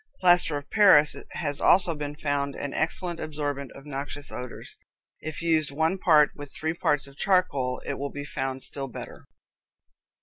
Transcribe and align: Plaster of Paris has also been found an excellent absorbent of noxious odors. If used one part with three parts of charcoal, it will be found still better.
Plaster 0.19 0.57
of 0.57 0.67
Paris 0.71 1.15
has 1.33 1.61
also 1.61 1.93
been 1.93 2.15
found 2.15 2.55
an 2.55 2.73
excellent 2.73 3.19
absorbent 3.19 3.71
of 3.73 3.85
noxious 3.85 4.31
odors. 4.31 4.79
If 5.19 5.43
used 5.43 5.69
one 5.69 5.99
part 5.99 6.31
with 6.35 6.51
three 6.51 6.73
parts 6.73 7.05
of 7.05 7.17
charcoal, 7.17 7.83
it 7.85 7.99
will 7.99 8.09
be 8.09 8.25
found 8.25 8.63
still 8.63 8.87
better. 8.87 9.27